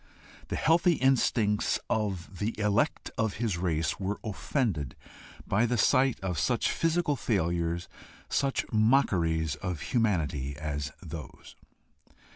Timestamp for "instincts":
0.93-1.79